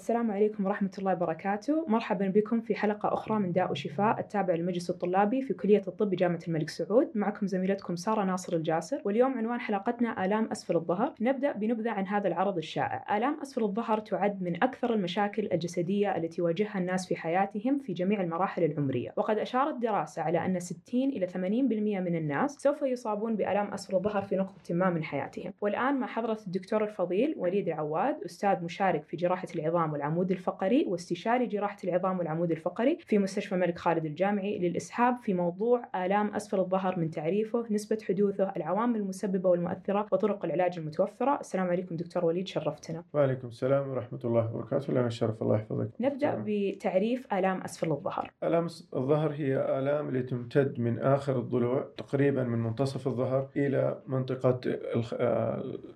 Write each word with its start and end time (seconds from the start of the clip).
السلام 0.00 0.30
عليكم 0.30 0.66
ورحمة 0.66 0.90
الله 0.98 1.12
وبركاته، 1.12 1.84
مرحبا 1.88 2.28
بكم 2.28 2.60
في 2.60 2.74
حلقة 2.74 3.14
أخرى 3.14 3.38
من 3.38 3.52
داء 3.52 3.70
وشفاء 3.70 4.20
التابع 4.20 4.54
للمجلس 4.54 4.90
الطلابي 4.90 5.42
في 5.42 5.54
كلية 5.54 5.82
الطب 5.88 6.10
بجامعة 6.10 6.40
الملك 6.48 6.70
سعود، 6.70 7.10
معكم 7.14 7.46
زميلتكم 7.46 7.96
سارة 7.96 8.24
ناصر 8.24 8.56
الجاسر، 8.56 9.02
واليوم 9.04 9.38
عنوان 9.38 9.60
حلقتنا 9.60 10.24
آلام 10.24 10.48
أسفل 10.52 10.76
الظهر، 10.76 11.14
نبدأ 11.20 11.52
بنبذة 11.52 11.90
عن 11.90 12.06
هذا 12.06 12.28
العرض 12.28 12.56
الشائع، 12.56 13.16
آلام 13.16 13.40
أسفل 13.42 13.62
الظهر 13.62 13.98
تعد 13.98 14.42
من 14.42 14.62
أكثر 14.62 14.94
المشاكل 14.94 15.48
الجسدية 15.52 16.16
التي 16.16 16.40
يواجهها 16.40 16.78
الناس 16.78 17.08
في 17.08 17.16
حياتهم 17.16 17.78
في 17.78 17.92
جميع 17.92 18.20
المراحل 18.20 18.64
العمرية، 18.64 19.12
وقد 19.16 19.38
أشارت 19.38 19.74
دراسة 19.74 20.22
على 20.22 20.46
أن 20.46 20.60
60 20.60 21.08
إلى 21.08 21.26
80% 21.26 22.00
من 22.00 22.16
الناس 22.16 22.50
سوف 22.50 22.82
يصابون 22.82 23.36
بآلام 23.36 23.66
أسفل 23.74 23.96
الظهر 23.96 24.22
في 24.22 24.36
نقطة 24.36 24.74
ما 24.74 24.90
من 24.90 25.04
حياتهم، 25.04 25.52
والآن 25.60 25.94
مع 25.94 26.06
حضرة 26.06 26.38
الدكتور 26.46 26.84
الفضيل 26.84 27.34
وليد 27.36 27.68
العواد 27.68 28.16
أستاذ 28.24 28.64
مشارك 28.64 29.04
في 29.04 29.16
جراحة 29.16 29.48
العظام 29.54 29.89
والعمود 29.92 30.30
الفقري 30.30 30.84
واستشاري 30.88 31.46
جراحة 31.46 31.76
العظام 31.84 32.18
والعمود 32.18 32.50
الفقري 32.50 32.98
في 33.00 33.18
مستشفى 33.18 33.54
الملك 33.54 33.78
خالد 33.78 34.04
الجامعي 34.04 34.58
للإسحاب 34.58 35.16
في 35.22 35.34
موضوع 35.34 35.82
آلام 35.94 36.34
أسفل 36.34 36.58
الظهر 36.58 36.98
من 36.98 37.10
تعريفه، 37.10 37.66
نسبة 37.70 37.98
حدوثه، 38.08 38.52
العوامل 38.56 38.96
المسببة 38.96 39.48
والمؤثرة 39.48 40.06
وطرق 40.12 40.44
العلاج 40.44 40.78
المتوفرة. 40.78 41.40
السلام 41.40 41.66
عليكم 41.66 41.96
دكتور 41.96 42.24
وليد 42.24 42.46
شرفتنا. 42.46 43.04
وعليكم 43.14 43.48
السلام 43.48 43.88
ورحمة 43.88 44.20
الله 44.24 44.54
وبركاته، 44.54 44.92
لنا 44.92 45.06
الشرف 45.06 45.42
الله 45.42 45.56
يحفظك. 45.56 45.88
نبدأ 46.00 46.44
بتعريف 46.46 47.32
آلام 47.32 47.60
أسفل 47.60 47.90
الظهر. 47.90 48.30
آلام 48.42 48.66
الظهر 48.96 49.32
هي 49.32 49.78
آلام 49.78 50.08
اللي 50.08 50.22
تمتد 50.22 50.80
من 50.80 50.98
آخر 50.98 51.38
الضلوع 51.38 51.84
تقريبا 51.96 52.44
من 52.44 52.58
منتصف 52.58 53.06
الظهر 53.06 53.48
إلى 53.56 54.02
منطقة 54.06 54.60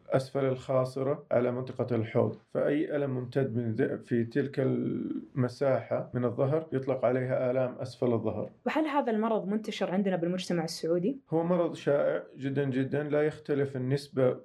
أسفل 0.09 0.45
الخاصرة 0.45 1.25
على 1.33 1.53
منطقة 1.53 1.97
الحوض، 1.97 2.37
فأي 2.55 2.97
ألم 2.97 3.11
ممتد 3.11 3.57
من 3.57 3.65
في 4.05 4.25
تلك 4.25 4.61
المساحة 4.61 6.11
من 6.15 6.25
الظهر 6.25 6.67
يطلق 6.73 7.05
عليها 7.05 7.51
آلام 7.51 7.75
أسفل 7.75 8.13
الظهر. 8.13 8.51
وهل 8.67 8.85
هذا 8.87 9.13
المرض 9.13 9.49
منتشر 9.49 9.91
عندنا 9.91 10.17
بالمجتمع 10.17 10.65
السعودي؟ 10.65 11.21
هو 11.31 11.45
مرض 11.45 11.75
شائع 11.75 12.23
جدا 12.37 12.65
جدا 12.65 13.03
لا 13.03 13.23
يختلف 13.23 13.77
النسبة 13.77 14.37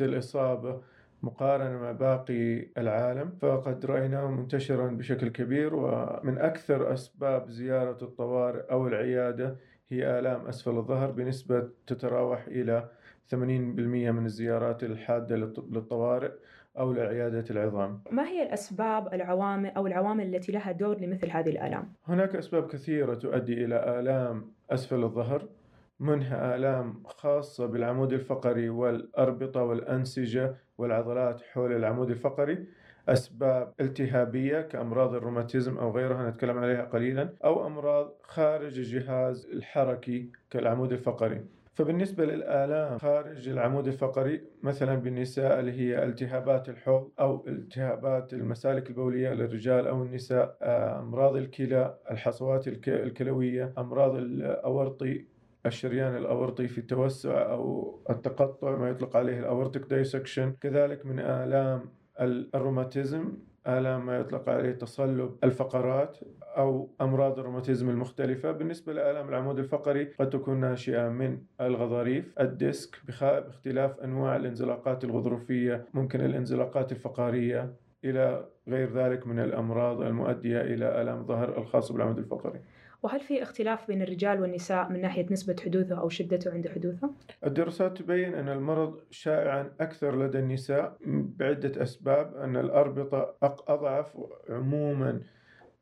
الإصابة 0.00 0.80
مقارنة 1.22 1.78
مع 1.78 1.92
باقي 1.92 2.68
العالم. 2.78 3.30
فقد 3.40 3.86
رأيناه 3.86 4.30
منتشرا 4.30 4.86
بشكل 4.86 5.28
كبير 5.28 5.74
ومن 5.74 6.38
أكثر 6.38 6.92
أسباب 6.92 7.50
زيارة 7.50 7.98
الطوارئ 8.02 8.60
أو 8.70 8.88
العيادة 8.88 9.56
هي 9.88 10.18
آلام 10.18 10.46
أسفل 10.46 10.76
الظهر 10.76 11.10
بنسبة 11.10 11.68
تتراوح 11.86 12.46
إلى 12.46 12.88
80% 13.30 13.34
من 14.10 14.24
الزيارات 14.26 14.84
الحادة 14.84 15.36
للطوارئ. 15.36 16.32
أو 16.78 16.92
لعيادة 16.92 17.44
العظام 17.50 18.00
ما 18.10 18.28
هي 18.28 18.42
الأسباب 18.42 19.14
العوامل 19.14 19.70
أو 19.70 19.86
العوامل 19.86 20.34
التي 20.34 20.52
لها 20.52 20.72
دور 20.72 21.00
لمثل 21.00 21.30
هذه 21.30 21.48
الآلام؟ 21.50 21.92
هناك 22.06 22.36
أسباب 22.36 22.66
كثيرة 22.66 23.14
تؤدي 23.14 23.64
إلى 23.64 24.00
آلام 24.00 24.52
أسفل 24.70 25.04
الظهر 25.04 25.48
منها 26.00 26.56
آلام 26.56 27.02
خاصة 27.04 27.66
بالعمود 27.66 28.12
الفقري 28.12 28.68
والأربطة 28.68 29.62
والأنسجة 29.62 30.54
والعضلات 30.78 31.42
حول 31.42 31.72
العمود 31.72 32.10
الفقري 32.10 32.66
أسباب 33.08 33.72
التهابية 33.80 34.60
كأمراض 34.60 35.14
الروماتيزم 35.14 35.78
أو 35.78 35.90
غيرها 35.90 36.30
نتكلم 36.30 36.58
عليها 36.58 36.84
قليلا 36.84 37.34
أو 37.44 37.66
أمراض 37.66 38.14
خارج 38.22 38.78
الجهاز 38.78 39.46
الحركي 39.52 40.30
كالعمود 40.50 40.92
الفقري 40.92 41.44
فبالنسبة 41.78 42.24
للآلام 42.24 42.98
خارج 42.98 43.48
العمود 43.48 43.86
الفقري 43.86 44.42
مثلا 44.62 44.94
بالنساء 44.94 45.60
اللي 45.60 45.72
هي 45.72 46.04
التهابات 46.04 46.68
الحوض 46.68 47.10
أو 47.20 47.44
التهابات 47.48 48.32
المسالك 48.32 48.90
البولية 48.90 49.30
للرجال 49.30 49.86
أو 49.86 50.02
النساء 50.02 50.56
أمراض 50.98 51.36
الكلى 51.36 51.98
الحصوات 52.10 52.68
الكلوية 52.88 53.74
أمراض 53.78 54.14
الأورطي 54.14 55.24
الشريان 55.66 56.16
الأورطي 56.16 56.68
في 56.68 56.78
التوسع 56.78 57.52
أو 57.52 57.98
التقطع 58.10 58.76
ما 58.76 58.88
يطلق 58.88 59.16
عليه 59.16 59.38
ال 59.38 59.44
aortic 59.44 59.82
dissection 59.82 60.52
كذلك 60.60 61.06
من 61.06 61.18
آلام 61.18 61.80
الروماتيزم 62.54 63.32
آلام 63.68 64.06
ما 64.06 64.18
يطلق 64.18 64.48
عليه 64.48 64.72
تصلب 64.72 65.36
الفقرات 65.44 66.18
أو 66.56 66.90
أمراض 67.00 67.38
الروماتيزم 67.38 67.90
المختلفة. 67.90 68.52
بالنسبة 68.52 68.92
لآلام 68.92 69.28
العمود 69.28 69.58
الفقري 69.58 70.04
قد 70.04 70.30
تكون 70.30 70.60
ناشئة 70.60 71.08
من 71.08 71.38
الغضاريف. 71.60 72.38
ال 72.40 72.51
disc 72.51 72.96
باختلاف 73.06 74.00
أنواع 74.00 74.36
الانزلاقات 74.36 75.04
الغضروفية 75.04 75.86
ممكن 75.94 76.20
الانزلاقات 76.20 76.92
الفقارية 76.92 77.72
إلى 78.04 78.46
غير 78.68 78.92
ذلك 78.92 79.26
من 79.26 79.38
الأمراض 79.38 80.02
المؤدية 80.02 80.60
إلى 80.60 81.02
آلام 81.02 81.18
الظهر 81.18 81.58
الخاصة 81.58 81.94
بالعمود 81.94 82.18
الفقري. 82.18 82.60
وهل 83.02 83.20
في 83.20 83.42
اختلاف 83.42 83.86
بين 83.86 84.02
الرجال 84.02 84.40
والنساء 84.40 84.88
من 84.92 85.00
ناحية 85.00 85.26
نسبة 85.30 85.56
حدوثه 85.64 86.00
أو 86.00 86.08
شدته 86.08 86.52
عند 86.52 86.68
حدوثه؟ 86.68 87.10
الدراسات 87.46 87.98
تبين 87.98 88.34
أن 88.34 88.48
المرض 88.48 89.00
شائعا 89.10 89.70
أكثر 89.80 90.26
لدى 90.26 90.38
النساء 90.38 90.96
بعدة 91.38 91.82
أسباب 91.82 92.36
أن 92.36 92.56
الأربطة 92.56 93.34
أضعف 93.68 94.16
عموما 94.48 95.20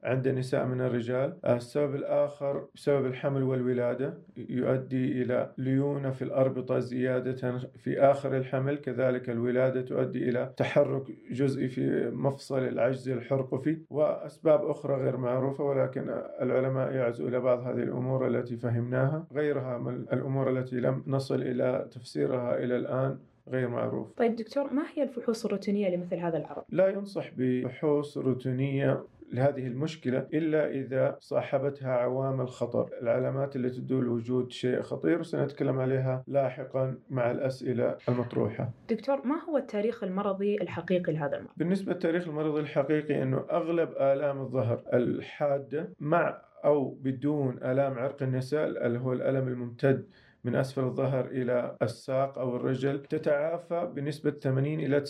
عند 0.05 0.27
النساء 0.27 0.67
من 0.67 0.81
الرجال 0.81 1.37
السبب 1.47 1.95
الآخر 1.95 2.67
بسبب 2.75 3.07
الحمل 3.07 3.43
والولادة 3.43 4.19
يؤدي 4.37 5.23
إلى 5.23 5.53
ليونة 5.59 6.11
في 6.11 6.23
الأربطة 6.23 6.79
زيادة 6.79 7.59
في 7.59 8.01
آخر 8.01 8.37
الحمل 8.37 8.79
كذلك 8.79 9.31
الولادة 9.31 9.83
تؤدي 9.83 10.29
إلى 10.29 10.53
تحرك 10.57 11.03
جزئي 11.31 11.69
في 11.69 12.11
مفصل 12.11 12.59
العجز 12.59 13.09
الحرقفي 13.09 13.79
وأسباب 13.91 14.65
أخرى 14.65 14.95
غير 14.95 15.17
معروفة 15.17 15.65
ولكن 15.65 16.09
العلماء 16.43 16.93
يعزوا 16.93 17.28
إلى 17.28 17.41
بعض 17.41 17.61
هذه 17.61 17.83
الأمور 17.83 18.27
التي 18.27 18.57
فهمناها 18.57 19.27
غيرها 19.33 19.78
من 19.78 19.95
الأمور 20.13 20.59
التي 20.59 20.77
لم 20.77 21.03
نصل 21.07 21.43
إلى 21.43 21.89
تفسيرها 21.91 22.59
إلى 22.59 22.77
الآن 22.77 23.19
غير 23.49 23.69
معروف 23.69 24.13
طيب 24.17 24.37
دكتور 24.37 24.73
ما 24.73 24.83
هي 24.95 25.03
الفحوص 25.03 25.45
الروتينية 25.45 25.97
لمثل 25.97 26.17
هذا 26.17 26.39
العرض؟ 26.39 26.65
لا 26.69 26.89
ينصح 26.89 27.31
بفحوص 27.37 28.19
روتينية 28.19 29.03
لهذه 29.32 29.66
المشكلة 29.66 30.19
إلا 30.34 30.70
إذا 30.70 31.16
صاحبتها 31.20 31.91
عوامل 31.92 32.48
خطر 32.48 32.91
العلامات 33.03 33.56
التي 33.56 33.81
تدل 33.81 34.09
وجود 34.09 34.53
شيء 34.53 34.82
خطير 34.82 35.22
سنتكلم 35.22 35.78
عليها 35.78 36.25
لاحقا 36.26 36.98
مع 37.10 37.31
الأسئلة 37.31 37.97
المطروحة 38.09 38.70
دكتور 38.91 39.26
ما 39.26 39.44
هو 39.44 39.56
التاريخ 39.56 40.04
المرضي 40.04 40.56
الحقيقي 40.62 41.12
لهذا 41.12 41.36
المرض؟ 41.36 41.53
بالنسبة 41.56 41.92
للتاريخ 41.92 42.28
المرضي 42.28 42.60
الحقيقي 42.60 43.22
أنه 43.22 43.44
أغلب 43.50 43.91
آلام 43.91 44.41
الظهر 44.41 44.82
الحادة 44.92 45.92
مع 46.00 46.42
أو 46.65 46.88
بدون 46.88 47.59
آلام 47.62 47.98
عرق 47.98 48.22
النساء 48.22 48.86
اللي 48.86 48.98
هو 48.98 49.12
الألم 49.12 49.48
الممتد 49.48 50.06
من 50.47 50.57
أسفل 50.57 50.84
الظهر 50.84 51.27
إلى 51.27 51.77
الساق 51.83 52.39
أو 52.39 52.57
الرجل 52.57 53.03
تتعافى 53.03 53.91
بنسبة 53.95 54.31
80 54.31 54.81
إلى 54.81 55.05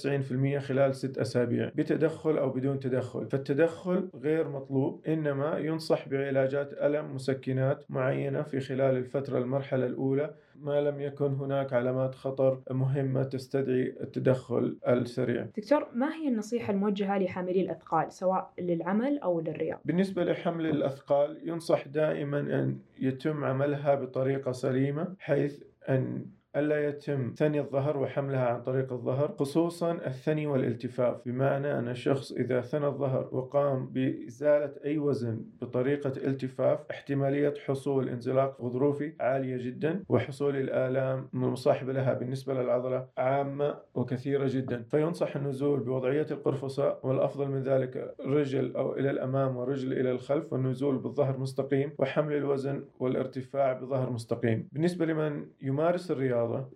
90% 0.61 0.63
خلال 0.63 0.95
ست 0.95 1.19
أسابيع 1.19 1.71
بتدخل 1.75 2.39
أو 2.39 2.51
بدون 2.51 2.81
تدخل. 2.81 3.27
فالتدخل 3.31 4.11
غير 4.15 4.49
مطلوب 4.49 5.07
إنما 5.09 5.59
ينصح 5.59 6.09
بعلاجات 6.09 6.73
ألم 6.73 7.15
مسكنات 7.15 7.85
معينة 7.89 8.43
في 8.43 8.61
خلال 8.61 8.97
الفترة 8.97 9.39
المرحلة 9.39 9.87
الأولى 9.87 10.35
ما 10.61 10.81
لم 10.81 11.01
يكن 11.01 11.35
هناك 11.35 11.73
علامات 11.73 12.15
خطر 12.15 12.61
مهمة 12.71 13.23
تستدعي 13.23 13.95
التدخل 14.01 14.79
السريع 14.89 15.47
دكتور 15.57 15.89
ما 15.95 16.15
هي 16.15 16.29
النصيحة 16.29 16.73
الموجهة 16.73 17.19
لحاملي 17.19 17.61
الأثقال 17.61 18.13
سواء 18.13 18.53
للعمل 18.59 19.19
أو 19.19 19.41
للرياض؟ 19.41 19.81
بالنسبة 19.85 20.25
لحمل 20.25 20.67
الأثقال 20.67 21.41
ينصح 21.45 21.89
دائما 21.89 22.41
أن 22.41 22.79
يتم 22.99 23.45
عملها 23.45 23.95
بطريقة 23.95 24.53
سليمة 24.53 25.15
حيث 25.19 25.63
أن 25.89 26.27
ألا 26.57 26.89
يتم 26.89 27.33
ثني 27.37 27.61
الظهر 27.61 27.97
وحملها 27.99 28.47
عن 28.47 28.63
طريق 28.63 28.93
الظهر 28.93 29.35
خصوصا 29.39 29.93
الثني 29.93 30.47
والالتفاف 30.47 31.17
بمعنى 31.27 31.79
أن 31.79 31.89
الشخص 31.89 32.33
إذا 32.33 32.61
ثنى 32.61 32.87
الظهر 32.87 33.29
وقام 33.33 33.87
بإزالة 33.87 34.75
أي 34.85 34.99
وزن 34.99 35.45
بطريقة 35.61 36.13
التفاف 36.17 36.79
احتمالية 36.91 37.55
حصول 37.67 38.09
انزلاق 38.09 38.63
غضروفي 38.63 39.13
عالية 39.21 39.57
جدا 39.57 40.03
وحصول 40.09 40.57
الآلام 40.57 41.29
المصاحبة 41.35 41.93
لها 41.93 42.15
بالنسبة 42.15 42.55
للعضلة 42.55 43.07
عامة 43.19 43.79
وكثيرة 43.95 44.49
جدا. 44.49 44.83
فينصح 44.91 45.37
النزول 45.37 45.81
بوضعية 45.81 46.27
القرفصاء 46.31 47.01
والأفضل 47.07 47.49
من 47.49 47.63
ذلك 47.63 48.15
رجل 48.21 48.77
أو 48.77 48.97
إلى 48.97 49.11
الأمام 49.11 49.57
ورجل 49.57 49.93
إلى 49.93 50.11
الخلف 50.11 50.53
والنزول 50.53 50.99
بالظهر 50.99 51.39
مستقيم 51.39 51.93
وحمل 51.99 52.33
الوزن 52.33 52.85
والارتفاع 52.99 53.73
بظهر 53.73 54.11
مستقيم. 54.11 54.69
بالنسبة 54.73 55.07
لمن 55.07 55.47
يمارس 55.63 56.11
الرياضة 56.11 56.46
الرياضة 56.47 56.69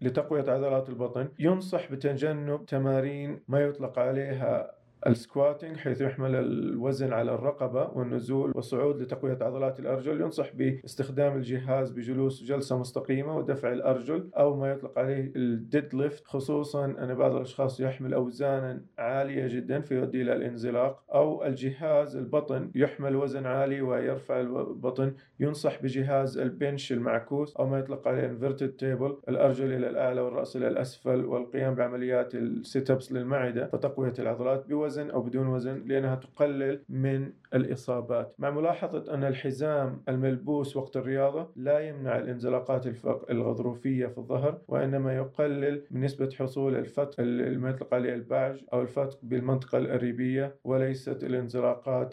لتقوية 0.00 0.50
عضلات 0.50 0.88
البطن 0.88 1.28
ينصح 1.38 1.92
بتجنب 1.92 2.66
تمارين 2.66 3.40
ما 3.48 3.60
يطلق 3.60 3.98
عليها 3.98 4.74
ال 5.06 5.13
squatting 5.13 5.76
حيث 5.76 6.00
يحمل 6.00 6.34
الوزن 6.34 7.12
على 7.12 7.34
الرقبة 7.34 7.90
والنزول 7.94 8.52
والصعود 8.54 9.02
لتقوية 9.02 9.38
عضلات 9.40 9.80
الأرجل 9.80 10.20
ينصح 10.20 10.54
باستخدام 10.54 11.36
الجهاز 11.36 11.90
بجلوس 11.90 12.42
جلسة 12.42 12.78
مستقيمة 12.78 13.36
ودفع 13.36 13.72
الأرجل 13.72 14.30
أو 14.36 14.56
ما 14.56 14.70
يطلق 14.72 14.98
عليه 14.98 15.32
ال 15.36 15.94
deadlift 15.94 16.26
خصوصا 16.26 16.84
أن 16.84 17.14
بعض 17.14 17.34
الأشخاص 17.34 17.80
يحمل 17.80 18.14
أوزانا 18.14 18.82
عالية 18.98 19.46
جدا 19.46 19.80
فيؤدي 19.80 20.22
إلى 20.22 20.36
الانزلاق 20.36 21.02
أو 21.14 21.44
الجهاز 21.44 22.16
البطن 22.16 22.70
يحمل 22.74 23.16
وزن 23.16 23.46
عالي 23.46 23.82
ويرفع 23.82 24.40
البطن 24.40 25.14
ينصح 25.40 25.82
بجهاز 25.82 26.38
ال 26.38 26.47
bench 26.47 26.92
المعكوس 26.92 27.56
أو 27.56 27.66
ما 27.66 27.78
يطلق 27.78 28.08
عليه 28.08 28.26
inverted 28.26 28.68
table 28.68 29.16
الأرجل 29.28 29.72
إلى 29.72 29.90
الأعلى 29.90 30.20
والرأس 30.20 30.56
إلى 30.56 30.68
الأسفل 30.68 31.24
والقيام 31.24 31.74
بعمليات 31.74 32.34
ال 32.34 32.48
sit 32.48 32.90
ups 32.90 33.12
للمعدة 33.12 33.66
فتقوية 33.66 34.12
العضلات 34.18 34.66
بوزن 34.68 34.93
أو 35.02 35.22
بدون 35.22 35.46
وزن 35.46 35.82
لأنها 35.86 36.14
تقلل 36.14 36.84
من 36.88 37.32
الإصابات. 37.54 38.34
مع 38.38 38.50
ملاحظة 38.50 39.14
أن 39.14 39.24
الحزام 39.24 40.02
الملبوس 40.08 40.76
وقت 40.76 40.96
الرياضة 40.96 41.50
لا 41.56 41.78
يمنع 41.80 42.18
الانزلاقات 42.18 42.86
الغضروفية 43.30 44.06
في 44.06 44.18
الظهر 44.18 44.58
وإنما 44.68 45.16
يقلل 45.16 45.82
من 45.90 46.00
نسبة 46.00 46.30
حصول 46.38 46.76
الفتق 46.76 47.20
ما 47.20 47.70
يطلق 47.70 47.94
عليه 47.94 48.14
البعج 48.14 48.60
أو 48.72 48.82
الفتق 48.82 49.18
بالمنطقة 49.22 49.78
الأربية 49.78 50.56
وليست 50.64 51.24
الانزلاقات 51.24 52.12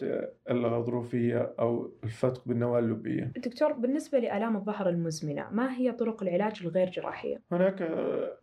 الغضروفية 0.50 1.54
أو 1.60 1.90
الفتق 2.04 2.42
بالنواة 2.46 2.78
اللبية. 2.78 3.32
دكتور 3.36 3.72
بالنسبة 3.72 4.18
لآلام 4.18 4.56
الظهر 4.56 4.88
المزمنة 4.88 5.46
ما 5.50 5.76
هي 5.76 5.92
طرق 5.92 6.22
العلاج 6.22 6.60
الغير 6.62 6.90
جراحية؟ 6.90 7.42
هناك 7.52 7.82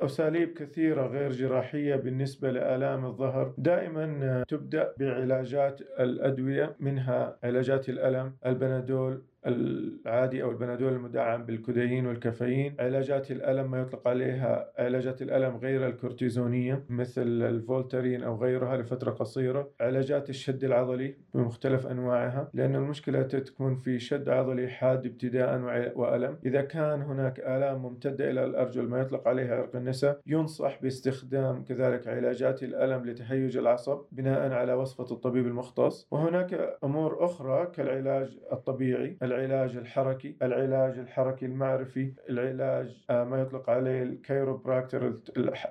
أساليب 0.01 0.53
كثيرة 0.53 1.07
غير 1.07 1.31
جراحية 1.31 1.95
بالنسبة 1.95 2.51
لآلام 2.51 3.05
الظهر. 3.05 3.53
دائما 3.57 4.43
تبدأ 4.47 4.93
بعلاجات 4.99 5.81
الأدوية 5.81 6.75
منها 6.91 7.37
علاجات 7.43 7.89
الألم 7.89 8.33
البنادول 8.45 9.23
العادي 9.45 10.43
أو 10.43 10.51
البنادول 10.51 10.93
المدعم 10.93 11.45
بالكودايين 11.45 12.07
والكافيين. 12.07 12.75
علاجات 12.79 13.31
الألم 13.31 13.71
ما 13.71 13.81
يطلق 13.81 14.07
عليها 14.07 14.71
علاجات 14.77 15.21
الألم 15.21 15.57
غير 15.57 15.87
الكورتيزونية 15.87 16.83
مثل 16.89 17.21
الفولترين 17.21 18.23
أو 18.23 18.35
غيرها 18.35 18.77
لفترة 18.77 19.11
قصيرة. 19.11 19.71
علاجات 19.81 20.29
الشد 20.29 20.63
العضلي 20.63 21.15
بمختلف 21.33 21.87
أنواعها 21.87 22.49
لأن 22.53 22.75
المشكلة 22.75 23.21
تكون 23.21 23.75
في 23.75 23.99
شد 23.99 24.29
عضلي 24.29 24.67
حاد 24.67 25.05
ابتداء 25.05 25.61
وألم. 25.95 26.37
إذا 26.45 26.61
كان 26.61 27.01
هناك 27.01 27.39
آلام 27.39 27.81
ممتدة 27.81 28.31
إلى 28.31 28.45
الأرجل 28.45 28.87
ما 28.87 28.99
يطلق 28.99 29.27
عليها 29.27 29.55
عرق 29.55 29.75
النساء. 29.75 30.19
ينصح 30.27 30.81
باستخدام 30.81 31.63
كذلك 31.63 32.07
علاجات 32.07 32.63
الألم 32.63 33.05
لتهيج 33.05 33.57
العصب 33.57 34.01
بناء 34.11 34.51
على 34.51 34.73
وصفة 34.73 35.15
الطبيب 35.15 35.47
المختص. 35.47 36.07
وهناك 36.11 36.77
أمور 36.83 37.25
أخرى 37.25 37.65
كالعلاج 37.65 38.37
الطبيعي. 38.51 39.17
العلاج 39.29 39.77
الحركي 39.77 40.35
العلاج 40.41 40.99
الحركي 40.99 41.45
المعرفي 41.45 42.13
العلاج 42.29 43.05
آه، 43.09 43.23
ما 43.23 43.41
يطلق 43.41 43.69
عليه 43.69 44.03
ال 44.03 44.11
chiropractor 44.11 45.07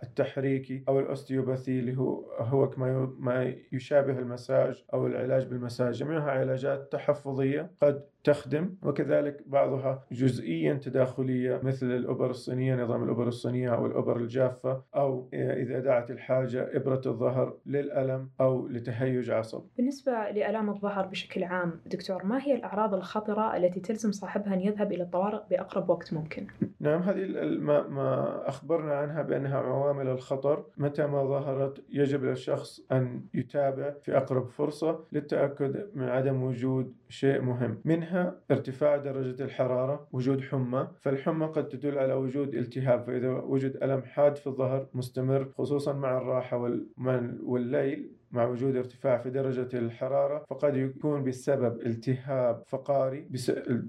التحريكي 0.02 0.84
أو 0.88 1.00
ال 1.00 1.07
osteopathy 1.07 1.78
اللي 1.78 1.96
هو 1.96 2.32
هو 2.38 2.70
ما 3.18 3.54
يشابه 3.72 4.18
المساج 4.18 4.84
أو 4.94 5.06
العلاج 5.06 5.46
بالمساج. 5.46 5.94
جميعها 5.94 6.30
علاجات 6.30 6.92
تحفظية 6.92 7.70
قد 7.82 8.04
تخدم 8.24 8.74
وكذلك 8.82 9.42
بعضها 9.46 10.04
جزئيا 10.12 10.74
تداخلية 10.74 11.60
مثل 11.62 11.86
الإبر 11.86 12.30
الصينية 12.30 12.74
نظام 12.74 13.02
الإبر 13.04 13.28
الصينية 13.28 13.74
أو 13.74 13.86
الإبر 13.86 14.16
الجافة 14.16 14.82
أو 14.94 15.28
إذا 15.32 15.80
دعت 15.80 16.10
الحاجة 16.10 16.76
إبرة 16.76 17.02
الظهر 17.06 17.56
للألم 17.66 18.30
أو 18.40 18.68
لتهيج 18.68 19.30
عصب 19.30 19.62
بالنسبة 19.76 20.12
لألام 20.12 20.70
الظهر 20.70 21.06
بشكل 21.06 21.44
عام 21.44 21.80
دكتور 21.86 22.24
ما 22.24 22.42
هي 22.42 22.54
الأعراض 22.54 22.94
الخطرة 22.94 23.56
التي 23.56 23.80
تلزم 23.80 24.12
صاحبها 24.12 24.54
أن 24.54 24.60
يذهب 24.60 24.92
إلى 24.92 25.02
الطوارئ 25.02 25.40
بأقرب 25.50 25.90
وقت 25.90 26.14
ممكن؟ 26.14 26.46
نعم 26.80 27.02
هذه 27.02 27.26
ما, 27.60 27.88
ما 27.88 28.42
أخبرنا 28.48 28.94
عنها 28.94 29.22
بأنها 29.22 29.58
عوامل 29.58 30.08
الخطر 30.08 30.64
متى 30.76 31.06
ما 31.06 31.24
ظهرت 31.24 31.84
يجب 31.90 32.24
للشخص 32.24 32.80
أن 32.92 33.20
يتابع 33.34 33.94
في 34.02 34.16
أقرب 34.16 34.48
فرصة 34.48 35.04
للتأكد 35.12 35.90
من 35.94 36.08
عدم 36.08 36.42
وجود 36.42 36.94
شيء 37.08 37.40
مهم 37.40 37.78
منها 37.84 38.07
ارتفاع 38.50 38.96
درجة 38.96 39.44
الحرارة 39.44 40.08
وجود 40.12 40.40
حمى. 40.40 40.88
فالحمى 41.00 41.46
قد 41.46 41.68
تدل 41.68 41.98
على 41.98 42.14
وجود 42.14 42.54
التهاب 42.54 43.02
فإذا 43.02 43.30
وجد 43.30 43.76
ألم 43.82 44.02
حاد 44.02 44.36
في 44.36 44.46
الظهر 44.46 44.86
مستمر 44.94 45.48
خصوصا 45.58 45.92
مع 45.92 46.18
الراحة 46.18 46.56
والليل. 47.42 48.10
مع 48.32 48.46
وجود 48.46 48.76
ارتفاع 48.76 49.18
في 49.18 49.30
درجة 49.30 49.78
الحرارة 49.78 50.44
فقد 50.50 50.76
يكون 50.76 51.24
بسبب 51.24 51.80
التهاب 51.86 52.62
فقاري 52.66 53.28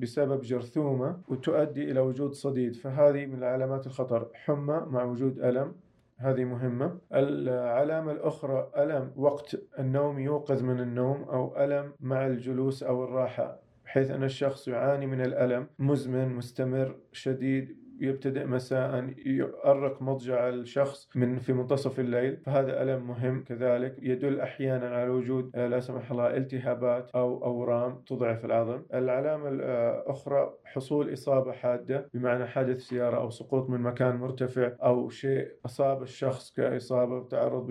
بسبب 0.02 0.42
جرثومة 0.42 1.22
وتؤدي 1.28 1.92
إلى 1.92 2.00
وجود 2.00 2.34
صديد. 2.34 2.76
فهذه 2.76 3.26
من 3.26 3.44
علامات 3.44 3.88
الخطر. 3.88 4.28
حمى 4.34 4.86
مع 4.88 5.04
وجود 5.04 5.40
ألم 5.40 5.76
هذه 6.18 6.44
مهمة. 6.44 6.98
العلامة 7.14 8.12
الأخرى 8.12 8.72
ألم 8.78 9.12
وقت 9.16 9.62
النوم 9.80 10.20
يوقظ 10.20 10.64
من 10.64 10.80
النوم 10.80 11.24
أو 11.24 11.64
ألم 11.64 11.94
مع 12.00 12.28
الجلوس 12.28 12.84
أو 12.84 13.04
الراحة. 13.04 13.60
بحيث 13.90 14.12
أن 14.12 14.24
الشخص 14.24 14.68
يعاني 14.68 15.06
من 15.06 15.22
الألم 15.22 15.68
مزمن 15.80 16.30
مستمر 16.36 16.96
شديد. 17.12 17.78
يبتدئ 18.00 18.46
مساء 18.46 19.14
يؤرق 19.26 20.02
مضجع 20.02 20.50
الشخص 20.50 21.10
من 21.16 21.38
في 21.40 21.54
منتصف 21.54 22.00
الليل. 22.00 22.38
فهذا 22.38 22.82
ألم 22.84 23.08
مهم 23.08 23.44
كذلك. 23.44 23.96
يدل 24.02 24.40
أحيانا 24.40 24.88
على 24.90 25.10
وجود 25.10 25.52
آه، 25.56 25.68
لا 25.68 25.80
سمح 25.80 26.12
الله 26.12 26.38
التهابات 26.38 27.10
أو 27.16 27.44
أورام 27.46 28.02
تضعف 28.08 28.46
العظم. 28.46 28.82
العلامة 28.94 29.50
الأخرى 29.50 30.54
حصول 30.66 31.14
إصابة 31.14 31.52
حادة 31.52 32.10
بمعنى 32.14 32.46
حادث 32.46 32.78
سيارة 32.82 33.18
أو 33.18 33.30
سقوط 33.30 33.70
من 33.70 33.82
مكان 33.82 34.16
مرتفع 34.16 34.72
أو 34.84 35.10
شيء 35.10 35.48
أصاب 35.66 36.02
الشخص 36.02 36.54
كإصابة 36.54 37.28
تعرض 37.28 37.68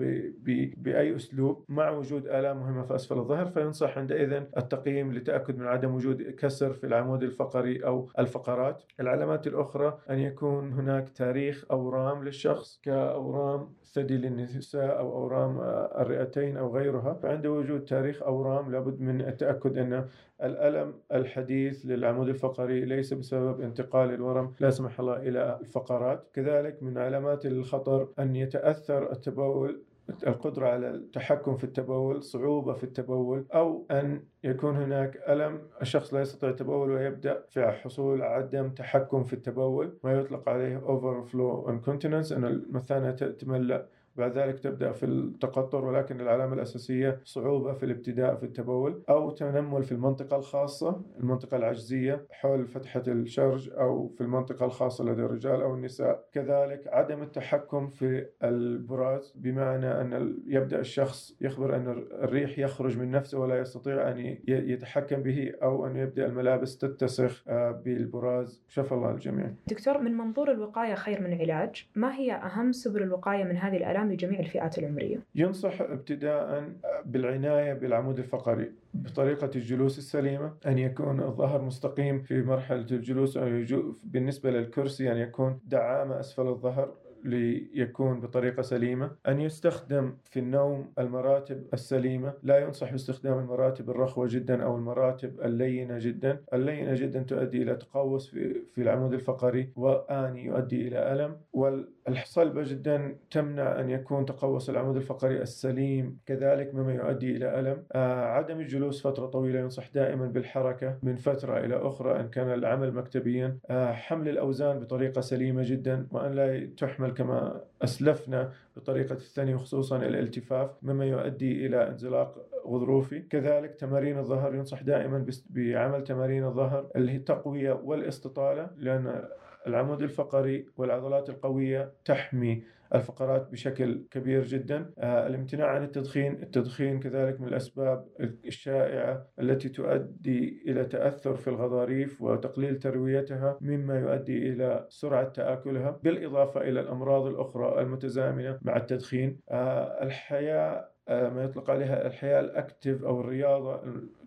بأي 0.77 1.15
أسلوب. 1.15 1.65
مع 1.69 1.89
وجود 1.89 2.27
آلام 2.27 2.57
مهمة 2.57 2.83
في 2.83 2.95
أسفل 2.95 3.17
الظهر 3.17 3.45
فينصح 3.45 3.97
عندئذ 3.97 4.33
التقييم 4.57 5.13
لتأكد 5.13 5.57
من 5.57 5.67
عدم 5.67 5.95
وجود 5.95 6.21
كسر 6.21 6.73
في 6.73 6.83
العمود 6.83 7.23
الفقري 7.23 7.85
أو 7.85 8.09
الفقرات. 8.19 8.83
العلامات 8.99 9.47
الأخرى 9.47 9.99
أن 10.09 10.18
أن 10.19 10.25
يكون 10.25 10.73
هناك 10.73 11.09
تاريخ 11.09 11.65
أورام 11.71 12.23
للشخص 12.23 12.79
كأورام 12.83 13.73
ثدي 13.93 14.17
للنساء 14.17 14.99
أو 14.99 15.13
أورام 15.13 15.57
آه، 15.57 16.01
الرئتين 16.01 16.57
أو 16.57 16.77
غيرها. 16.77 17.13
فعند 17.13 17.45
وجود 17.45 17.85
تاريخ 17.85 18.23
أورام 18.23 18.71
لابد 18.71 19.01
من 19.01 19.21
التأكد 19.21 19.77
أن 19.77 20.05
الألم 20.43 20.93
الحديث 21.11 21.85
للعمود 21.85 22.29
الفقري 22.29 22.85
ليس 22.85 23.13
بسبب 23.13 23.61
انتقال 23.61 24.13
الورم 24.13 24.53
لا 24.59 24.69
سمح 24.69 24.99
الله 24.99 25.17
إلى 25.17 25.59
الفقرات. 25.61 26.27
كذلك 26.33 26.83
من 26.83 26.97
علامات 26.97 27.45
الخطر 27.45 28.07
أن 28.19 28.35
يتأثر 28.35 29.11
التبول 29.11 29.83
القدرة 30.27 30.67
على 30.67 30.89
التحكم 30.89 31.57
في 31.57 31.63
التبول 31.63 32.23
صعوبة 32.23 32.73
في 32.73 32.83
التبول 32.83 33.45
أو 33.53 33.85
أن 33.91 34.23
يكون 34.43 34.75
هناك 34.75 35.17
ألم 35.29 35.61
الشخص 35.81 36.13
لا 36.13 36.21
يستطيع 36.21 36.49
التبول 36.49 36.91
ويبدأ 36.91 37.43
في 37.49 37.67
حصول 37.67 38.21
عدم 38.21 38.69
تحكم 38.69 39.23
في 39.23 39.33
التبول 39.33 39.97
ما 40.03 40.11
يطلق 40.11 40.49
عليه 40.49 40.79
overflow 40.79 41.67
incontinence 41.69 42.31
أن 42.31 42.45
المثانة 42.45 43.11
تملأ 43.11 43.87
بعد 44.19 44.37
ذلك 44.37 44.59
تبدأ 44.59 44.91
في 44.91 45.05
التقطر 45.05 45.85
ولكن 45.85 46.21
العلامة 46.21 46.53
الأساسية 46.53 47.21
صعوبة 47.23 47.73
في 47.73 47.83
الابتداء 47.83 48.35
في 48.35 48.43
التبول 48.43 49.03
أو 49.09 49.31
تنمل 49.31 49.83
في 49.83 49.91
المنطقة 49.91 50.37
الخاصة 50.37 51.01
المنطقة 51.19 51.57
العجزية 51.57 52.25
حول 52.31 52.67
فتحة 52.67 53.03
الشرج 53.07 53.69
أو 53.69 54.07
في 54.07 54.21
المنطقة 54.21 54.65
الخاصة 54.65 55.03
لدى 55.03 55.21
الرجال 55.21 55.61
أو 55.61 55.75
النساء. 55.75 56.25
كذلك 56.31 56.87
عدم 56.87 57.21
التحكم 57.21 57.87
في 57.87 58.25
البراز 58.43 59.33
بمعنى 59.35 60.01
أن 60.01 60.37
يبدأ 60.47 60.79
الشخص 60.79 61.37
يخبر 61.41 61.75
أن 61.75 61.87
الريح 62.11 62.59
يخرج 62.59 62.97
من 62.97 63.11
نفسه 63.11 63.39
ولا 63.39 63.59
يستطيع 63.59 64.11
أن 64.11 64.37
يتحكم 64.47 65.23
به 65.23 65.51
أو 65.63 65.85
أن 65.85 65.95
يبدأ 65.95 66.25
الملابس 66.25 66.77
تتسخ 66.77 67.43
آه، 67.47 67.71
بالبراز. 67.71 68.63
شفى 68.67 68.91
الله 68.91 69.11
الجميع 69.11 69.49
دكتور 69.67 69.97
من 69.97 70.17
منظور 70.17 70.51
الوقاية 70.51 70.95
خير 70.95 71.21
من 71.21 71.33
علاج 71.33 71.89
ما 71.95 72.15
هي 72.15 72.33
أهم 72.33 72.71
سبل 72.71 73.03
الوقاية 73.03 73.43
من 73.43 73.57
هذه 73.57 73.77
الآلام؟ 73.77 74.08
لجميع 74.11 74.39
الفئات 74.39 74.77
العمرية. 74.77 75.19
ينصح 75.35 75.81
ابتداء 75.81 76.69
بالعناية 77.05 77.73
بالعمود 77.73 78.19
الفقري 78.19 78.71
بطريقة 78.93 79.51
الجلوس 79.55 79.97
السليمة 79.97 80.53
أن 80.65 80.77
يكون 80.77 81.19
الظهر 81.19 81.61
مستقيم 81.61 82.19
في 82.19 82.41
مرحلة 82.41 82.85
الجلوس 82.91 83.37
أو 83.37 83.63
بالنسبة 84.03 84.51
للكرسي 84.51 85.11
أن 85.11 85.17
يكون 85.17 85.59
دعامة 85.65 86.19
أسفل 86.19 86.47
الظهر. 86.47 86.93
ليكون 87.23 88.19
بطريقة 88.19 88.61
سليمة. 88.61 89.11
أن 89.27 89.39
يستخدم 89.39 90.13
في 90.23 90.39
النوم 90.39 90.93
المراتب 90.99 91.63
السليمة. 91.73 92.33
لا 92.43 92.57
ينصح 92.59 92.91
باستخدام 92.91 93.39
المراتب 93.39 93.89
الرخوة 93.89 94.27
جدا 94.29 94.63
أو 94.63 94.75
المراتب 94.75 95.41
اللينة 95.41 95.99
جدا. 95.99 96.43
اللينة 96.53 96.93
جدا 96.93 97.19
تؤدي 97.19 97.63
إلى 97.63 97.75
تقوس 97.75 98.29
في, 98.29 98.63
العمود 98.77 99.13
الفقري 99.13 99.71
وآني 99.75 100.45
يؤدي 100.45 100.87
إلى 100.87 101.13
ألم. 101.13 101.37
والصلبة 101.53 102.63
جدا 102.63 103.15
تمنع 103.31 103.79
أن 103.79 103.89
يكون 103.89 104.25
تقوس 104.25 104.69
العمود 104.69 104.95
الفقري 104.95 105.41
السليم 105.41 106.17
كذلك 106.25 106.75
مما 106.75 106.93
يؤدي 106.93 107.37
إلى 107.37 107.59
ألم. 107.59 107.83
آه 107.91 108.25
عدم 108.25 108.59
الجلوس 108.59 109.07
فترة 109.07 109.25
طويلة 109.25 109.59
ينصح 109.59 109.89
دائما 109.93 110.25
بالحركة 110.25 110.97
من 111.03 111.15
فترة 111.15 111.59
إلى 111.59 111.75
أخرى 111.75 112.19
إن 112.19 112.29
كان 112.29 112.53
العمل 112.53 112.93
مكتبيا. 112.93 113.57
آه 113.69 113.91
حمل 113.93 114.29
الأوزان 114.29 114.79
بطريقة 114.79 115.21
سليمة 115.21 115.61
جدا 115.65 116.07
وأن 116.11 116.31
لا 116.31 116.69
تحمل 116.77 117.08
كما 117.13 117.61
أسلفنا 117.81 118.51
بطريقة 118.77 119.13
الثانية 119.13 119.55
خصوصا 119.55 119.97
الالتفاف 119.97 120.69
مما 120.81 121.05
يؤدي 121.05 121.65
إلى 121.65 121.87
انزلاق 121.87 122.45
غضروفي. 122.67 123.19
كذلك 123.19 123.75
تمارين 123.75 124.17
الظهر 124.17 124.55
ينصح 124.55 124.81
دائما 124.81 125.25
بعمل 125.49 126.03
تمارين 126.03 126.45
الظهر 126.45 126.87
التقوية 126.95 127.71
والاستطالة 127.71 128.69
لأن 128.77 129.23
العمود 129.67 130.01
الفقري 130.01 130.65
والعضلات 130.77 131.29
القوية 131.29 131.93
تحمي 132.05 132.63
الفقرات 132.95 133.51
بشكل 133.51 134.05
كبير 134.11 134.43
جدا. 134.43 134.93
آه، 134.97 135.27
الامتناع 135.27 135.67
عن 135.67 135.83
التدخين 135.83 136.43
التدخين 136.43 136.99
كذلك 136.99 137.41
من 137.41 137.47
الأسباب 137.47 138.07
الشائعة 138.45 139.27
التي 139.39 139.69
تؤدي 139.69 140.63
إلى 140.67 140.85
تأثر 140.85 141.35
في 141.35 141.47
الغضاريف 141.47 142.21
وتقليل 142.21 142.79
ترويتها 142.79 143.57
مما 143.61 143.99
يؤدي 143.99 144.49
إلى 144.49 144.85
سرعة 144.89 145.29
تآكلها 145.29 145.99
بالإضافة 146.03 146.61
إلى 146.61 146.79
الأمراض 146.79 147.25
الأخرى 147.25 147.81
المتزامنة 147.81 148.59
مع 148.61 148.77
التدخين. 148.77 149.39
آه، 149.49 150.03
الحياة 150.03 150.89
آه، 151.09 151.29
ما 151.29 151.43
يطلق 151.43 151.69
عليها 151.69 152.07
الحياة 152.07 152.39
الأكتف 152.39 153.03
أو 153.03 153.21
الرياضة 153.21 153.81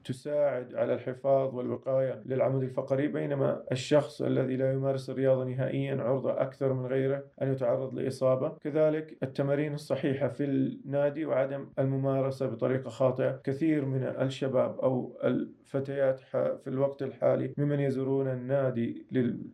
تساعد 0.05 0.75
على 0.75 0.95
الحفاظ 0.95 1.55
والوقاية 1.55 2.23
للعمود 2.27 2.63
الفقري 2.63 3.09
بينما 3.09 3.63
الشخص 3.73 4.23
الذي 4.23 4.57
لا 4.57 4.73
يمارس 4.73 5.11
الرياضة 5.11 5.45
نهائيا 5.45 6.03
عرضة 6.03 6.43
أكثر 6.43 6.73
من 6.73 6.87
غيره 6.87 7.25
أن 7.43 7.53
يتعرض 7.53 7.95
لإصابة. 7.95 8.49
كذلك 8.49 9.17
التمارين 9.23 9.75
الصحيحة 9.75 10.29
في 10.29 10.45
النادي 10.45 11.27
وعدم 11.27 11.67
الممارسة 11.79 12.47
بطريقة 12.47 12.91
خاطئة. 12.91 13.41
كثير 13.45 13.85
من 13.85 14.03
الشباب 14.03 14.81
أو 14.81 15.19
الفتيات 15.25 16.21
في 16.31 16.67
الوقت 16.67 17.03
الحالي 17.03 17.55
ممن 17.59 17.81
يزورون 17.81 18.29
النادي 18.29 19.07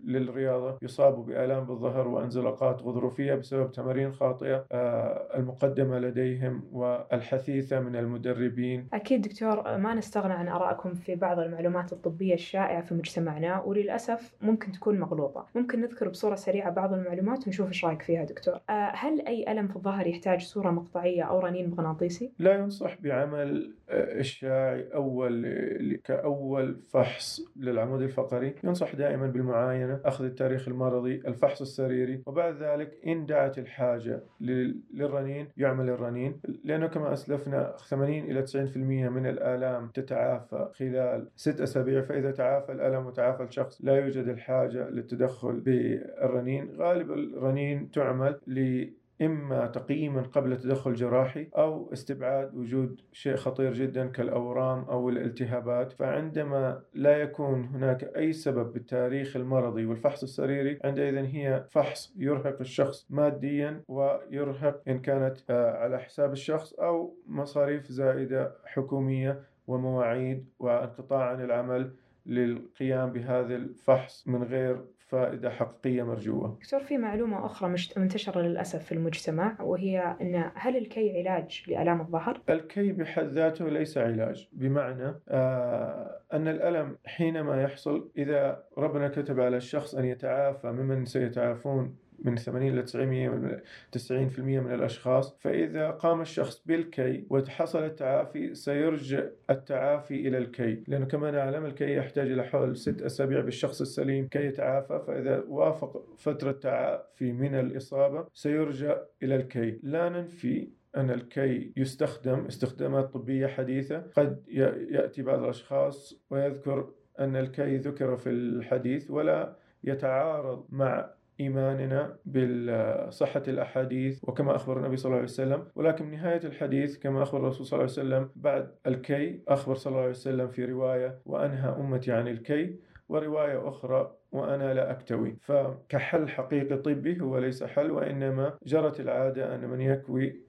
للرياضة 0.04 0.78
يصابوا 0.82 1.24
بآلام 1.24 1.64
بالظهر 1.64 2.08
وأنزلاقات 2.08 2.82
غضروفية 2.82 3.34
بسبب 3.34 3.72
تمارين 3.72 4.12
خاطئة 4.12 4.66
آه، 4.72 5.38
المقدمة 5.38 5.98
لديهم 5.98 6.62
والحثيثة 6.72 7.80
من 7.80 7.96
المدربين. 7.96 8.88
أكيد 8.92 9.22
دكتور 9.22 9.78
ما 9.78 9.94
نستغنى 9.94 10.37
عن 10.38 10.48
آرائكم 10.48 10.94
في 10.94 11.14
بعض 11.14 11.38
المعلومات 11.38 11.92
الطبية 11.92 12.34
الشائعة 12.34 12.80
في 12.82 12.94
مجتمعنا 12.94 13.60
وللأسف 13.60 14.34
ممكن 14.42 14.72
تكون 14.72 15.00
مغلوطة. 15.00 15.46
ممكن 15.54 15.80
نذكر 15.80 16.08
بصورة 16.08 16.34
سريعة 16.34 16.70
بعض 16.70 16.92
المعلومات 16.92 17.46
ونشوف 17.46 17.68
إيش 17.68 17.84
رأيك 17.84 18.02
فيها 18.02 18.24
دكتور. 18.24 18.54
آه، 18.70 18.92
هل 18.94 19.26
أي 19.26 19.52
ألم 19.52 19.68
في 19.68 19.76
الظهر 19.76 20.06
يحتاج 20.06 20.42
صورة 20.42 20.70
مقطعية 20.70 21.22
أو 21.22 21.38
رنين 21.40 21.70
مغناطيسي؟ 21.70 22.32
لا 22.38 22.54
ينصح 22.54 23.00
بعمل 23.00 23.74
إشعاعي 23.88 24.88
أول 24.94 26.00
كأول 26.04 26.80
فحص 26.88 27.40
للعمود 27.56 28.02
الفقري. 28.02 28.54
ينصح 28.64 28.94
دائما 28.94 29.26
بالمعاينة 29.26 30.00
أخذ 30.04 30.24
التاريخ 30.24 30.68
المرضي 30.68 31.14
الفحص 31.14 31.60
السريري 31.60 32.22
وبعد 32.26 32.62
ذلك 32.62 32.98
إن 33.06 33.26
دعت 33.26 33.58
الحاجة 33.58 34.22
للرنين 34.40 35.48
يعمل 35.56 35.88
الرنين. 35.88 36.40
لأنه 36.64 36.86
كما 36.86 37.12
أسلفنا 37.12 37.76
80 37.88 38.24
إلى 38.30 38.42
90% 38.42 38.76
من 39.08 39.26
الآلام 39.26 39.90
تتعافى 40.28 40.68
خلال 40.74 41.28
ست 41.36 41.60
أسابيع 41.60 42.02
فإذا 42.02 42.30
تعافى 42.30 42.72
الألم 42.72 43.06
وتعافى 43.06 43.42
الشخص 43.42 43.78
لا 43.84 43.96
يوجد 43.96 44.28
الحاجة 44.28 44.88
للتدخل 44.88 45.60
بالرنين. 45.60 46.70
غالب 46.76 47.12
الرنين 47.12 47.90
تعمل 47.90 48.40
ل 48.46 48.86
إما 49.22 49.66
تقييما 49.66 50.22
قبل 50.22 50.56
تدخل 50.56 50.94
جراحي 50.94 51.48
أو 51.56 51.92
استبعاد 51.92 52.54
وجود 52.54 53.00
شيء 53.12 53.36
خطير 53.36 53.72
جدا 53.72 54.06
كالأورام 54.06 54.84
أو 54.84 55.08
الالتهابات. 55.08 55.92
فعندما 55.92 56.80
لا 56.94 57.16
يكون 57.16 57.64
هناك 57.64 58.04
أي 58.16 58.32
سبب 58.32 58.72
بالتاريخ 58.72 59.36
المرضي 59.36 59.86
والفحص 59.86 60.22
السريري 60.22 60.78
عندئذ 60.84 61.16
هي 61.16 61.64
فحص 61.70 62.14
يرهق 62.16 62.56
الشخص 62.60 63.06
ماديا 63.10 63.82
ويرهق 63.88 64.82
إن 64.88 64.98
كانت 64.98 65.38
آه، 65.50 65.70
على 65.70 65.98
حساب 65.98 66.32
الشخص 66.32 66.72
أو 66.72 67.14
مصاريف 67.26 67.86
زائدة 67.86 68.52
حكومية 68.64 69.40
ومواعيد 69.68 70.46
وانقطاع 70.58 71.24
عن 71.30 71.44
العمل 71.44 71.92
للقيام 72.26 73.12
بهذا 73.12 73.56
الفحص 73.56 74.28
من 74.28 74.42
غير 74.42 74.84
فائدة 75.08 75.50
حقيقية 75.50 76.02
مرجوة 76.02 76.58
دكتور 76.60 76.80
في 76.80 76.98
معلومة 76.98 77.46
أخرى 77.46 77.74
منتشرة 77.96 78.40
للأسف 78.40 78.84
في 78.84 78.92
المجتمع 78.92 79.56
وهي 79.60 80.16
أن 80.20 80.50
هل 80.54 80.76
الكي 80.76 81.18
علاج 81.18 81.64
لآلام 81.68 82.00
الظهر؟ 82.00 82.40
الكي 82.48 82.92
بحد 82.92 83.24
ذاته 83.24 83.68
ليس 83.68 83.98
علاج 83.98 84.48
بمعنى 84.52 85.14
آه 85.28 86.20
أن 86.32 86.48
الألم 86.48 86.96
حينما 87.06 87.62
يحصل 87.62 88.10
إذا 88.18 88.62
ربنا 88.78 89.08
كتب 89.08 89.40
على 89.40 89.56
الشخص 89.56 89.94
أن 89.94 90.04
يتعافى 90.04 90.66
ممن 90.72 91.04
سيتعافون 91.04 91.96
من 92.24 92.36
80 92.36 92.68
إلى 92.68 92.82
900 92.82 93.28
من 93.28 93.58
90% 93.98 94.38
من 94.38 94.74
الأشخاص 94.74 95.36
فإذا 95.38 95.90
قام 95.90 96.20
الشخص 96.20 96.62
بالكي 96.66 97.26
وحصل 97.30 97.84
التعافي 97.84 98.54
سيرجع 98.54 99.22
التعافي 99.50 100.28
إلى 100.28 100.38
الكي. 100.38 100.84
لأنه 100.88 101.06
كما 101.06 101.30
نعلم 101.30 101.64
الكي 101.64 101.94
يحتاج 101.94 102.30
إلى 102.30 102.44
حوالي 102.44 102.74
ست 102.74 103.02
أسابيع 103.02 103.40
بالشخص 103.40 103.80
السليم. 103.80 104.28
كي 104.28 104.46
يتعافى 104.46 105.02
فإذا 105.06 105.44
وافق 105.48 106.14
فترة 106.18 106.52
تعافي 106.52 107.32
من 107.32 107.54
الإصابة 107.54 108.26
سيرجع 108.34 108.96
إلى 109.22 109.36
الكي. 109.36 109.78
لا 109.82 110.08
ننفي 110.08 110.68
أن 110.96 111.10
الكي 111.10 111.72
يستخدم 111.76 112.46
استخدامات 112.46 113.04
طبية 113.04 113.46
حديثة. 113.46 113.98
قد 114.16 114.42
يأتي 114.90 115.22
بعض 115.22 115.42
الأشخاص 115.42 116.22
ويذكر 116.30 116.90
أن 117.20 117.36
الكي 117.36 117.76
ذكر 117.76 118.16
في 118.16 118.30
الحديث 118.30 119.10
ولا 119.10 119.56
يتعارض 119.84 120.66
مع 120.70 121.10
إيماننا 121.40 122.16
بصحة 122.26 123.42
الأحاديث 123.48 124.20
وكما 124.24 124.56
أخبر 124.56 124.78
النبي 124.78 124.96
صلى 124.96 125.06
الله 125.06 125.16
عليه 125.16 125.28
وسلم. 125.28 125.64
ولكن 125.74 126.10
نهاية 126.10 126.40
الحديث 126.44 126.98
كما 126.98 127.22
أخبر 127.22 127.38
الرسول 127.38 127.66
صلى 127.66 127.80
الله 127.80 127.92
عليه 127.92 128.08
وسلم 128.08 128.30
بعد 128.36 128.70
الكي 128.86 129.40
أخبر 129.48 129.74
صلى 129.74 129.90
الله 129.90 130.00
عليه 130.00 130.10
وسلم 130.10 130.48
في 130.48 130.64
رواية 130.64 131.18
وأنهى 131.26 131.68
أمتي 131.68 132.12
عن 132.12 132.28
الكي 132.28 132.76
ورواية 133.08 133.68
أخرى 133.68 134.14
وأنا 134.32 134.74
لا 134.74 134.90
أكتوي. 134.90 135.36
فكحل 135.42 136.28
حقيقي 136.28 136.76
طبي 136.76 137.20
هو 137.20 137.38
ليس 137.38 137.64
حل 137.64 137.90
وإنما 137.90 138.54
جرت 138.66 139.00
العادة 139.00 139.54
أن 139.54 139.68
من 139.68 139.80
يكوي 139.80 140.48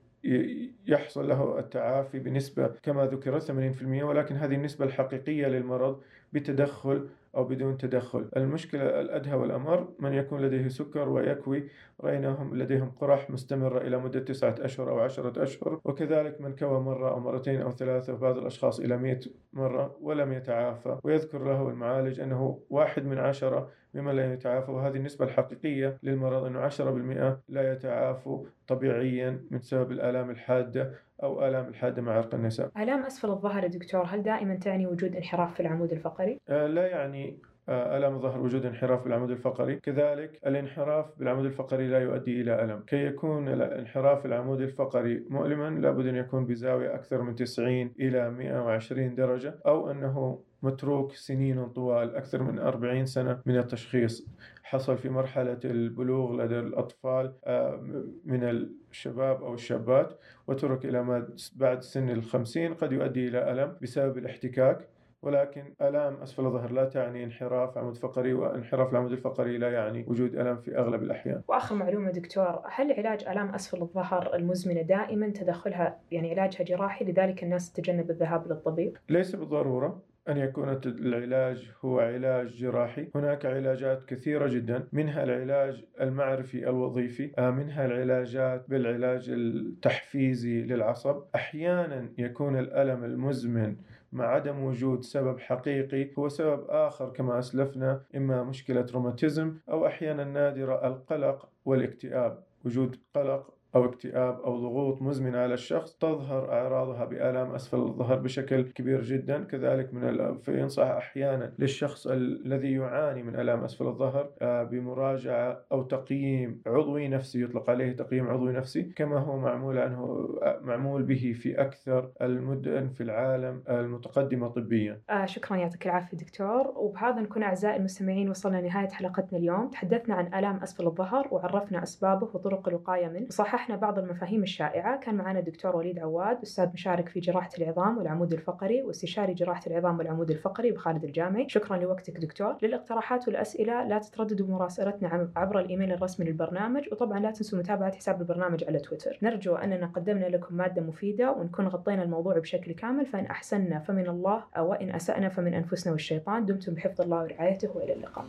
يحصل 0.88 1.28
له 1.28 1.60
التعافي 1.60 2.20
بنسبة 2.20 2.68
كما 2.68 3.06
ذكر 3.06 3.40
80% 3.40 4.04
ولكن 4.04 4.36
هذه 4.36 4.56
النسبة 4.56 4.86
الحقيقية 4.86 5.48
للمرض 5.48 6.02
بتدخل 6.34 7.08
أو 7.36 7.44
بدون 7.44 7.78
تدخل. 7.78 8.30
المشكلة 8.38 9.02
الأدهى 9.02 9.36
والأمر 9.36 9.88
من 10.00 10.14
يكون 10.14 10.42
لديه 10.42 10.68
سكر 10.68 11.10
ويكوي 11.10 11.68
رأيناهم 12.02 12.56
لديهم 12.56 12.92
قرح 12.92 13.30
مستمرة 13.30 13.78
إلى 13.78 13.98
مدة 13.98 14.20
تسعة 14.20 14.56
أشهر 14.60 14.90
أو 14.90 15.00
عشرة 15.00 15.44
أشهر 15.44 15.80
وكذلك 15.86 16.42
من 16.42 16.56
كوى 16.56 16.80
مرة 16.80 17.10
أو 17.10 17.20
مرتين 17.20 17.62
أو 17.62 17.72
ثلاثة 17.72 18.14
وبعض 18.14 18.38
الأشخاص 18.38 18.80
إلى 18.80 18.98
مئة 18.98 19.20
مرة 19.54 19.98
ولم 20.02 20.34
يتعافى. 20.34 21.00
ويذكر 21.04 21.44
له 21.44 21.70
المعالج 21.70 22.20
أنه 22.20 22.60
واحد 22.70 23.06
من 23.06 23.18
عشرة 23.18 23.70
ممن 23.94 24.16
لا 24.16 24.34
يتعافى 24.34 24.72
وهذه 24.72 24.98
النسبة 24.98 25.26
الحقيقية 25.26 25.98
للمرض 26.04 26.44
أنه 26.44 26.60
عشرة 26.60 26.92
بالمئة 26.92 27.42
لا 27.50 27.74
يتعافوا 27.74 28.46
طبيعيا 28.68 29.46
من 29.52 29.62
سبب 29.62 29.92
الآلام 29.92 30.30
الحادة 30.30 30.94
أو 31.24 31.48
آلام 31.48 31.68
الحادة 31.68 32.02
مع 32.02 32.12
عرق 32.14 32.36
النساء. 32.36 32.72
آلام 32.78 33.04
أسفل 33.04 33.30
الظهر 33.30 33.64
يا 33.64 33.68
دكتور 33.70 34.04
هل 34.06 34.24
دائما 34.24 34.56
تعني 34.56 34.88
وجود 34.88 35.16
انحراف 35.16 35.54
في 35.54 35.60
العمود 35.60 35.92
الفقري؟ 35.92 36.40
آه 36.50 36.68
لا 36.68 36.88
يعني 36.88 37.38
آه، 37.70 37.98
ألم 37.98 38.16
الظهر 38.16 38.42
وجود 38.42 38.66
انحراف 38.66 39.04
بالعمود 39.04 39.32
الفقري. 39.32 39.76
كذلك 39.76 40.40
الانحراف 40.48 41.06
بالعمود 41.20 41.46
الفقري 41.46 41.88
لا 41.88 42.00
يؤدي 42.00 42.42
إلى 42.42 42.64
ألم 42.64 42.80
كي 42.88 43.06
يكون 43.06 43.48
انحراف 43.62 44.26
العمود 44.26 44.62
الفقري 44.62 45.26
مؤلما 45.30 45.70
لابد 45.70 46.06
أن 46.08 46.16
يكون 46.16 46.46
بزاوية 46.46 46.96
أكثر 46.96 47.22
من 47.22 47.36
90 47.36 47.94
إلى 48.00 48.32
120 48.32 49.16
درجة 49.16 49.56
أو 49.66 49.92
أنه 49.92 50.40
متروك 50.64 51.14
سنين 51.14 51.70
طوال 51.70 52.16
أكثر 52.16 52.44
من 52.44 52.60
40 52.60 53.06
سنة 53.06 53.42
من 53.46 53.58
التشخيص 53.58 54.28
حصل 54.64 54.98
في 54.98 55.10
مرحلة 55.10 55.60
البلوغ 55.66 56.34
لدى 56.34 56.60
الأطفال 56.60 57.34
آه، 57.46 57.82
من 58.26 58.44
الشباب 58.44 59.44
أو 59.44 59.54
الشابات 59.54 60.20
وترك 60.48 60.86
إلى 60.86 61.04
ما 61.04 61.28
بعد 61.56 61.82
سن 61.84 62.10
الخمسين 62.10 62.74
قد 62.74 62.92
يؤدي 62.92 63.28
إلى 63.28 63.52
ألم 63.52 63.78
بسبب 63.82 64.18
الاحتكاك 64.18 64.88
ولكن 65.22 65.74
ألام 65.82 66.14
أسفل 66.14 66.46
الظهر 66.46 66.72
لا 66.72 66.86
تعني 66.86 67.24
انحراف 67.24 67.78
عمود 67.78 67.98
فقري 67.98 68.34
وانحراف 68.34 68.92
العمود 68.92 69.12
الفقري 69.12 69.58
لا 69.58 69.72
يعني 69.72 70.06
وجود 70.08 70.36
ألم 70.36 70.58
في 70.58 70.78
أغلب 70.78 71.04
الأحيان. 71.04 71.42
وآخر 71.48 71.76
معلومة 71.76 72.12
دكتور 72.12 72.62
هل 72.66 72.94
علاج 72.94 73.28
ألام 73.28 73.50
أسفل 73.50 73.82
الظهر 73.82 74.36
المزمنة 74.36 74.82
دائما 74.82 75.30
تدخلها 75.30 76.00
يعني 76.12 76.32
علاجها 76.32 76.64
جراحي 76.64 77.06
لذلك 77.06 77.44
الناس 77.44 77.74
تتجنب 77.74 78.10
الذهاب 78.10 78.48
للطبيب؟ 78.48 78.98
ليس 79.10 79.36
بالضرورة 79.36 80.02
أن 80.30 80.38
يكون 80.38 80.80
العلاج 80.86 81.72
هو 81.86 82.00
علاج 82.00 82.48
جراحي. 82.48 83.08
هناك 83.16 83.46
علاجات 83.46 84.06
كثيرة 84.06 84.48
جدا 84.48 84.88
منها 84.94 85.24
العلاج 85.24 85.86
المعرفي 86.02 86.70
الوظيفي 86.70 87.32
آه، 87.38 87.52
منها 87.52 87.86
العلاجات 87.86 88.66
بالعلاج 88.70 89.30
التحفيزي 89.30 90.62
للعصب. 90.62 91.24
أحيانا 91.36 92.10
يكون 92.18 92.60
الألم 92.60 93.04
المزمن 93.04 93.76
مع 94.12 94.26
عدم 94.26 94.64
وجود 94.64 95.04
سبب 95.04 95.40
حقيقي 95.40 96.10
هو 96.20 96.30
سبب 96.30 96.66
آخر 96.70 97.10
كما 97.10 97.40
أسلفنا 97.40 98.02
إما 98.16 98.44
مشكلة 98.44 98.86
روماتيزم 98.94 99.58
أو 99.70 99.88
أحيانا 99.88 100.24
نادرة 100.24 100.88
القلق 100.88 101.50
والاكتئاب. 101.66 102.44
وجود 102.66 102.96
قلق 103.16 103.59
أو 103.76 103.86
اكتئاب 103.86 104.40
أو 104.42 104.58
ضغوط 104.60 105.02
مزمنة 105.02 105.38
على 105.38 105.54
الشخص 105.54 105.98
تظهر 105.98 106.52
أعراضها 106.52 107.06
بآلام 107.06 107.52
أسفل 107.52 107.78
الظهر 107.78 108.20
بشكل 108.20 108.62
كبير 108.62 109.02
جدا. 109.02 109.44
كذلك 109.44 109.94
من 109.94 110.38
فينصح 110.38 110.84
أحيانا 110.84 111.54
للشخص 111.60 112.08
الذي 112.08 112.72
يعاني 112.72 113.24
من 113.24 113.36
آلام 113.36 113.64
أسفل 113.64 113.88
الظهر 113.88 114.30
آه، 114.42 114.64
بمراجعة 114.64 115.66
أو 115.72 115.84
تقييم 115.84 116.62
عضوي 116.68 117.08
نفسي 117.08 117.44
يطلق 117.44 117.70
عليه 117.70 117.92
تقييم 117.92 118.28
عضوي 118.28 118.54
نفسي. 118.54 118.84
كما 118.84 119.20
هو 119.20 119.38
معمول 119.38 119.78
عنه 119.78 120.30
معمول 120.62 121.04
به 121.04 121.34
في 121.36 121.62
أكثر 121.62 122.12
المدن 122.22 122.90
في 122.90 123.04
العالم 123.04 123.64
المتقدمة 123.70 124.48
طبيا. 124.48 125.02
آه 125.10 125.26
شكرا 125.26 125.58
يعطيك 125.58 125.86
العافية 125.86 126.18
دكتور. 126.18 126.68
وبهذا 126.76 127.22
نكون 127.22 127.44
أعزائي 127.44 127.78
المستمعين 127.78 128.30
وصلنا 128.30 128.58
لنهاية 128.58 128.90
حلقتنا 128.90 129.40
اليوم. 129.40 129.70
تحدثنا 129.70 130.16
عن 130.16 130.34
آلام 130.34 130.58
أسفل 130.58 130.88
الظهر 130.88 131.28
وعرفنا 131.32 131.84
أسبابه 131.84 132.28
وطرق 132.34 132.68
الوقاية 132.68 133.08
منه. 133.08 133.26
وصحح 133.28 133.59
صححنا 133.60 133.76
بعض 133.76 134.00
المفاهيم 134.00 134.44
الشائعة. 134.44 135.00
كان 135.00 135.16
معنا 135.16 135.40
الدكتور 135.40 135.76
وليد 135.76 136.00
عواد 136.00 136.42
أستاذ 136.42 136.70
مشارك 136.74 137.10
في 137.10 137.20
جراحة 137.20 137.50
العظام 137.58 137.98
والعمود 137.98 138.34
الفقري 138.34 138.84
واستشاري 138.84 139.34
جراحة 139.34 139.62
العظام 139.68 139.98
والعمود 139.98 140.32
الفقري 140.32 140.72
بخالد 140.72 141.04
الجامعي. 141.04 141.50
شكرا 141.50 141.78
لوقتك 141.78 142.18
دكتور. 142.18 142.58
للاقتراحات 142.62 143.28
والأسئلة 143.28 143.84
لا 143.84 144.00
تترددوا 144.00 144.48
بمراسلتنا 144.48 145.32
عبر 145.36 145.60
الإيميل 145.60 145.92
الرسمي 145.92 146.26
للبرنامج 146.26 146.88
وطبعا 146.92 147.20
لا 147.20 147.32
تنسوا 147.32 147.60
متابعة 147.60 147.96
حساب 147.96 148.22
البرنامج 148.22 148.64
على 148.64 148.80
تويتر. 148.80 149.18
نرجو 149.22 149.56
أننا 149.56 149.88
قدمنا 149.88 150.26
لكم 150.26 150.56
مادة 150.56 150.82
مفيدة 150.82 151.32
ونكون 151.32 151.68
غطينا 151.68 152.04
الموضوع 152.04 152.40
بشكل 152.40 152.72
كامل 152.72 153.06
فإن 153.06 153.26
أحسننا 153.26 153.80
فمن 153.80 154.08
الله 154.08 154.44
وإن 154.58 154.90
أسأنا 154.90 155.30
فمن 155.30 155.54
أنفسنا 155.54 155.94
والشيطان. 155.94 156.46
دمتم 156.46 156.74
بحفظ 156.74 157.02
الله 157.02 157.24
ورعايته 157.24 157.78
وإلى 157.78 157.94
اللقاء. 157.94 158.26